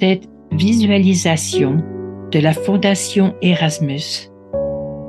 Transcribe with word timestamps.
Cette 0.00 0.28
visualisation 0.50 1.76
de 2.32 2.40
la 2.40 2.52
Fondation 2.52 3.32
Erasmus 3.42 4.28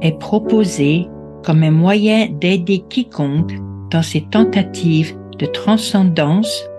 est 0.02 0.20
proposée 0.20 1.08
comme 1.44 1.64
un 1.64 1.72
moyen 1.72 2.28
d'aider 2.28 2.84
quiconque 2.88 3.54
dans 3.90 4.04
ses 4.04 4.22
tentatives 4.30 5.18
de 5.40 5.48
transcendance 5.48 6.70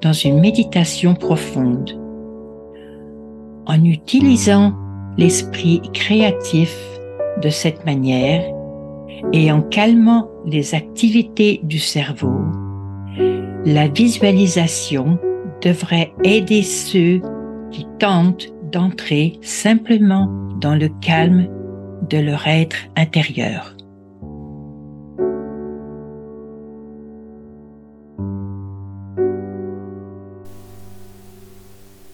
dans 0.00 0.14
une 0.14 0.40
méditation 0.40 1.14
profonde. 1.14 2.00
En 3.66 3.84
utilisant 3.84 4.72
l'esprit 5.18 5.82
créatif 5.92 6.74
de 7.42 7.50
cette 7.50 7.84
manière 7.84 8.42
et 9.34 9.52
en 9.52 9.60
calmant 9.60 10.30
les 10.46 10.74
activités 10.74 11.60
du 11.62 11.78
cerveau, 11.78 12.40
la 13.66 13.86
visualisation 13.88 15.18
devrait 15.60 16.14
aider 16.24 16.62
ceux 16.62 17.20
qui 17.70 17.86
tentent 17.98 18.48
d'entrer 18.72 19.38
simplement 19.42 20.26
dans 20.60 20.74
le 20.74 20.88
calme 21.00 21.48
de 22.08 22.18
leur 22.18 22.46
être 22.46 22.76
intérieur. 22.96 23.74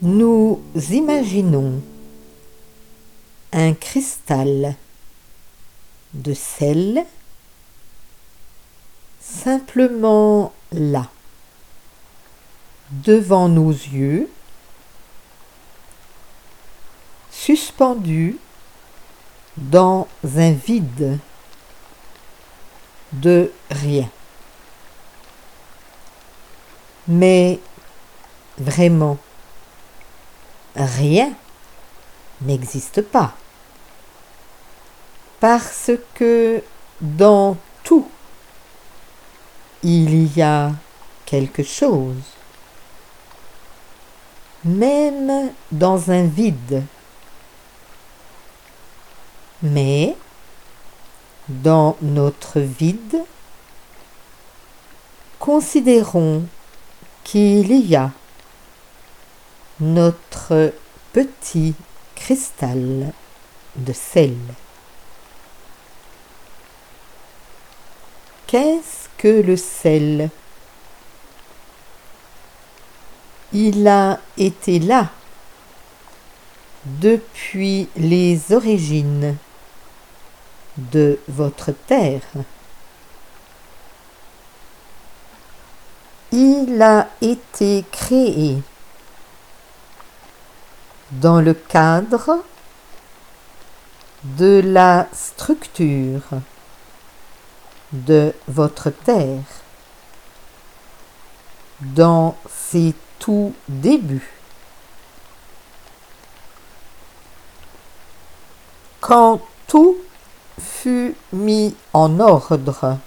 Nous 0.03 0.61
imaginons 0.91 1.81
un 3.53 3.73
cristal 3.73 4.75
de 6.15 6.35
sel 6.35 7.05
simplement 9.21 10.53
là, 10.73 11.11
devant 12.91 13.49
nos 13.49 13.71
yeux, 13.71 14.29
suspendu 17.47 18.39
dans 19.57 20.09
un 20.37 20.51
vide 20.51 21.21
de 23.13 23.53
rien. 23.71 24.11
Mais 27.07 27.61
vraiment, 28.59 29.17
rien 30.75 31.35
n'existe 32.41 33.01
pas. 33.01 33.35
Parce 35.39 35.93
que 36.17 36.65
dans 37.01 37.57
tout, 37.85 38.09
il 39.85 40.37
y 40.37 40.43
a 40.43 40.73
quelque 41.25 41.63
chose. 41.63 42.25
Même 44.65 45.53
dans 45.71 46.11
un 46.11 46.25
vide. 46.25 46.83
Mais 49.73 50.17
dans 51.49 51.97
notre 52.01 52.61
vide, 52.61 53.19
considérons 55.41 56.45
qu'il 57.25 57.73
y 57.73 57.97
a 57.97 58.13
notre 59.81 60.73
petit 61.13 61.75
cristal 62.15 63.13
de 63.75 63.93
sel. 63.93 64.37
Qu'est-ce 68.47 69.09
que 69.19 69.43
le 69.43 69.57
sel? 69.57 70.31
Il 73.53 73.89
a 73.89 74.21
été 74.37 74.79
là 74.79 75.11
depuis 76.85 77.89
les 77.97 78.53
origines 78.53 79.37
de 80.77 81.19
votre 81.29 81.73
terre. 81.73 82.23
Il 86.33 86.81
a 86.83 87.09
été 87.21 87.85
créé 87.91 88.63
dans 91.13 91.41
le 91.41 91.55
cadre 91.55 92.43
de 94.25 94.61
la 94.65 95.07
structure 95.13 96.23
de 97.93 98.35
votre 98.49 98.91
terre 98.91 99.43
dans 101.81 102.37
ses 102.51 102.95
tout 103.19 103.55
débuts. 103.69 104.33
Quand 109.01 109.41
tout 109.69 109.97
mis 111.33 111.75
en 111.93 112.21
ordre. 112.21 112.99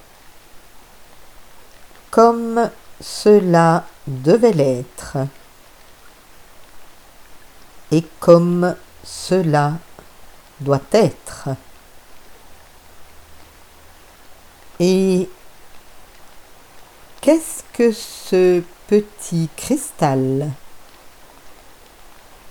Comme 2.11 2.69
cela 2.99 3.85
devait 4.07 4.53
l'être. 4.53 5.17
Et 7.91 8.03
comme 8.19 8.75
cela 9.03 9.73
doit 10.59 10.81
être. 10.91 11.49
Et 14.79 15.29
qu'est-ce 17.21 17.63
que 17.73 17.91
ce 17.91 18.63
petit 18.87 19.49
cristal 19.57 20.51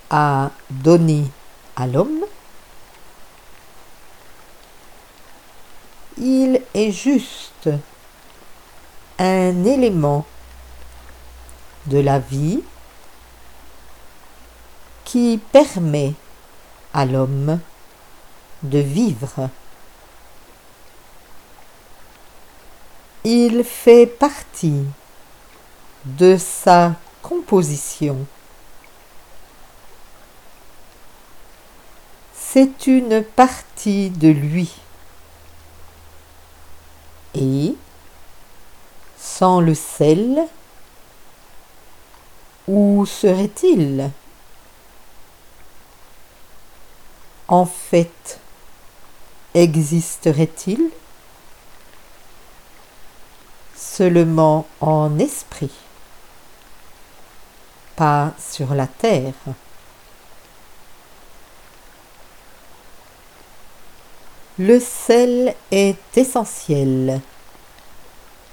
a 0.09 0.51
donné 0.69 1.25
à 1.75 1.87
l'homme? 1.87 2.25
Il 6.21 6.61
est 6.73 6.91
juste 6.91 7.69
un 9.17 9.63
élément 9.63 10.25
de 11.85 11.99
la 11.99 12.19
vie 12.19 12.61
qui 15.05 15.39
permet 15.53 16.13
à 16.93 17.05
l'homme 17.05 17.59
de 18.63 18.79
vivre. 18.79 19.49
Il 23.23 23.63
fait 23.63 24.05
partie 24.05 24.83
de 26.03 26.35
sa 26.35 26.95
composition. 27.21 28.17
C'est 32.33 32.87
une 32.87 33.23
partie 33.23 34.09
de 34.09 34.27
lui. 34.27 34.75
Et, 37.41 37.73
sans 39.17 39.61
le 39.61 39.73
sel, 39.73 40.45
où 42.67 43.05
serait-il? 43.05 44.11
En 47.47 47.65
fait, 47.65 48.39
existerait-il? 49.53 50.91
Seulement 53.73 54.67
en 54.81 55.17
esprit, 55.17 55.71
pas 57.95 58.33
sur 58.37 58.75
la 58.75 58.87
terre. 58.87 59.33
Le 64.57 64.77
sel 64.81 65.55
est 65.71 66.17
essentiel 66.17 67.21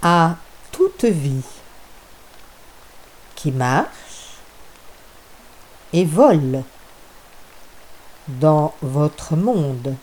à 0.08 0.36
toute 0.70 1.04
vie 1.04 1.42
qui 3.34 3.50
marche 3.50 4.38
et 5.92 6.04
vole 6.04 6.62
dans 8.28 8.72
votre 8.82 9.34
monde. 9.34 9.96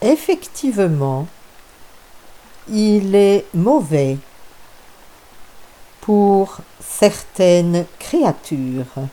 Effectivement, 0.00 1.26
il 2.70 3.14
est 3.14 3.44
mauvais 3.52 4.16
pour 6.00 6.56
certaines 6.80 7.84
créatures, 7.98 9.08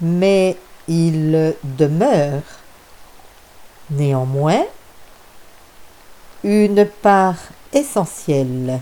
mais 0.00 0.56
il 0.86 1.54
demeure 1.64 2.44
néanmoins 3.90 4.64
une 6.48 6.86
part 6.86 7.36
essentielle 7.74 8.80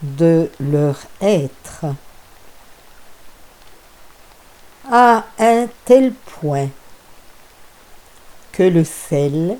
de 0.00 0.48
leur 0.60 0.96
être 1.20 1.86
à 4.88 5.24
un 5.40 5.66
tel 5.84 6.12
point 6.12 6.68
que 8.52 8.62
le 8.62 8.84
sel 8.84 9.58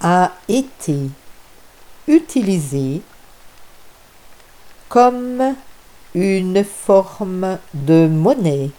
a 0.00 0.32
été 0.48 1.10
utilisé 2.08 3.02
comme 4.88 5.56
une 6.14 6.64
forme 6.64 7.58
de 7.74 8.06
monnaie 8.06 8.70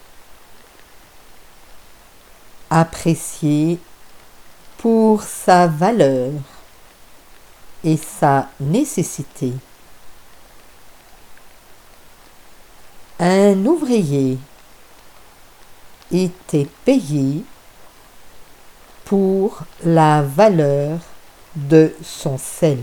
appréciée 2.72 3.78
pour 4.78 5.24
sa 5.24 5.68
valeur 5.68 6.32
et 7.84 7.98
sa 7.98 8.50
nécessité. 8.60 9.54
Un 13.20 13.66
ouvrier 13.66 14.38
était 16.12 16.68
payé 16.86 17.44
pour 19.06 19.64
la 19.84 20.22
valeur 20.22 21.00
de 21.56 21.94
son 22.04 22.38
sel. 22.38 22.80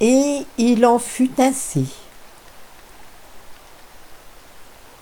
Et 0.00 0.46
il 0.58 0.84
en 0.84 0.98
fut 0.98 1.30
ainsi. 1.38 1.99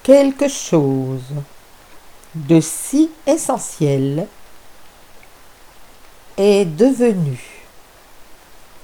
Quelque 0.08 0.48
chose 0.48 1.34
de 2.34 2.62
si 2.62 3.10
essentiel 3.26 4.26
est 6.38 6.64
devenu 6.64 7.38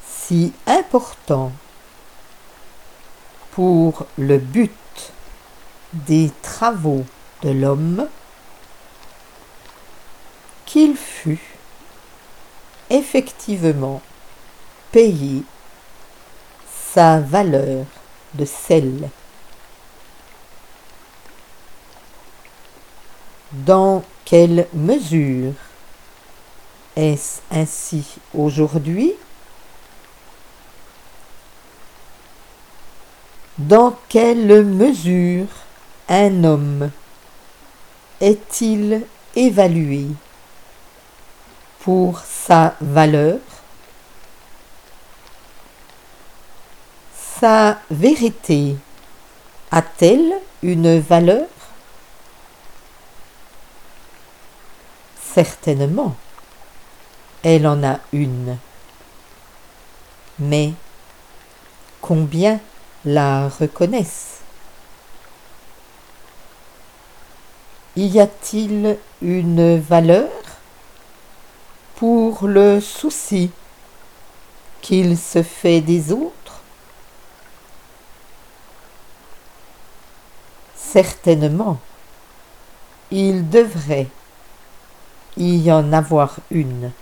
si 0.06 0.52
important 0.66 1.50
pour 3.52 4.04
le 4.18 4.36
but 4.36 4.70
des 5.94 6.30
travaux 6.42 7.06
de 7.40 7.52
l'homme 7.52 8.06
qu'il 10.66 10.94
fut 10.94 11.40
effectivement 12.90 14.02
payé 14.92 15.42
sa 16.92 17.18
valeur 17.18 17.86
de 18.34 18.44
sel. 18.44 19.08
Dans 23.52 24.02
quelle 24.24 24.66
mesure 24.72 25.52
est-ce 26.96 27.40
ainsi 27.50 28.16
aujourd'hui? 28.32 29.12
Dans 33.58 33.96
quelle 34.08 34.64
mesure 34.64 35.46
un 36.08 36.42
homme 36.42 36.90
est-il 38.20 39.02
évalué 39.36 40.06
pour 41.80 42.20
sa 42.20 42.74
valeur? 42.80 43.38
Sa 47.40 47.78
vérité 47.90 48.76
a-t-elle 49.70 50.40
une 50.62 50.98
valeur? 50.98 51.46
Certainement, 55.34 56.14
elle 57.42 57.66
en 57.66 57.82
a 57.82 57.98
une. 58.12 58.56
Mais 60.38 60.74
combien 62.00 62.60
la 63.04 63.48
reconnaissent? 63.48 64.42
Y 67.96 68.20
a-t-il 68.20 68.96
une 69.22 69.80
valeur 69.80 70.30
pour 71.96 72.46
le 72.46 72.80
souci 72.80 73.50
qu'il 74.82 75.18
se 75.18 75.42
fait 75.42 75.80
des 75.80 76.12
autres? 76.12 76.62
Certainement, 80.76 81.80
il 83.10 83.50
devrait 83.50 84.06
y 85.36 85.70
en 85.70 85.92
avoir 85.92 86.36
une. 86.50 86.92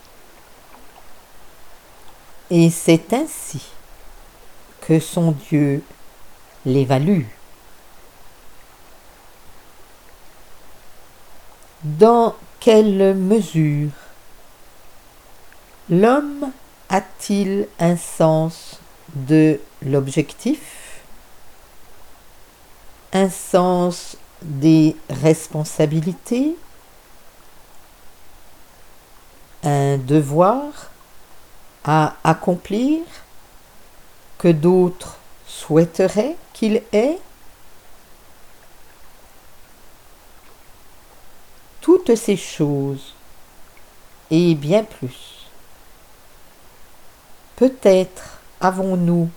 Et 2.50 2.70
c'est 2.70 3.12
ainsi 3.12 3.62
que 4.80 5.00
son 5.00 5.32
Dieu 5.50 5.82
l'évalue. 6.66 7.24
Dans 11.82 12.34
quelle 12.60 13.14
mesure 13.14 13.90
l'homme 15.88 16.52
a-t-il 16.88 17.66
un 17.80 17.96
sens 17.96 18.78
de 19.14 19.60
l'objectif 19.82 20.82
un 23.12 23.28
sens 23.28 24.16
des 24.42 24.96
responsabilités, 25.10 26.56
un 29.62 29.98
devoir 29.98 30.90
à 31.84 32.14
accomplir 32.24 33.02
que 34.38 34.48
d'autres 34.48 35.18
souhaiteraient 35.46 36.36
qu'il 36.52 36.82
ait 36.92 37.18
Toutes 41.80 42.14
ces 42.14 42.36
choses 42.36 43.12
et 44.30 44.54
bien 44.54 44.84
plus. 44.84 45.48
Peut-être 47.56 48.38
avons-nous 48.60 49.28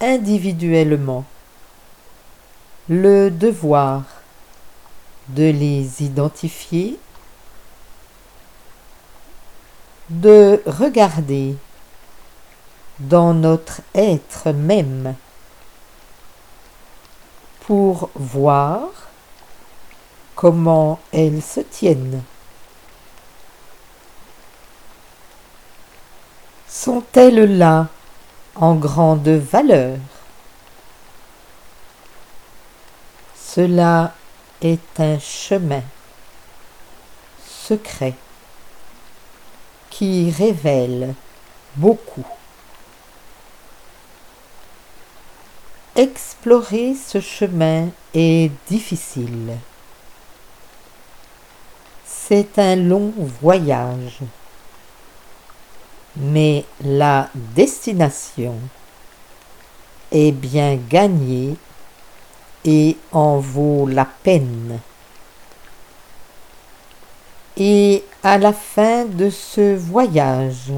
individuellement 0.00 1.24
le 2.88 3.30
devoir 3.30 4.04
de 5.28 5.50
les 5.50 6.02
identifier, 6.02 6.98
de 10.10 10.60
regarder 10.66 11.56
dans 12.98 13.32
notre 13.32 13.80
être 13.94 14.50
même 14.50 15.14
pour 17.60 18.10
voir 18.16 18.88
comment 20.34 20.98
elles 21.12 21.42
se 21.42 21.60
tiennent. 21.60 22.22
Sont-elles 26.68 27.56
là 27.58 27.86
en 28.56 28.74
grande 28.74 29.28
valeur? 29.28 29.98
Cela 33.36 34.12
est 34.60 34.98
un 34.98 35.18
chemin 35.18 35.82
secret 37.46 38.14
révèle 40.02 41.14
beaucoup. 41.76 42.24
Explorer 45.96 46.94
ce 46.94 47.20
chemin 47.20 47.88
est 48.14 48.50
difficile. 48.68 49.56
C'est 52.06 52.58
un 52.58 52.76
long 52.76 53.12
voyage, 53.42 54.20
mais 56.16 56.64
la 56.82 57.28
destination 57.34 58.54
est 60.12 60.32
bien 60.32 60.76
gagnée 60.76 61.56
et 62.64 62.96
en 63.12 63.38
vaut 63.38 63.86
la 63.86 64.04
peine. 64.04 64.80
Et 67.62 68.02
à 68.22 68.38
la 68.38 68.54
fin 68.54 69.04
de 69.04 69.28
ce 69.28 69.76
voyage, 69.76 70.72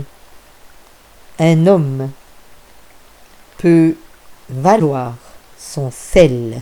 un 1.38 1.68
homme 1.68 2.10
peut 3.58 3.94
valoir 4.50 5.14
son 5.56 5.92
sel. 5.92 6.60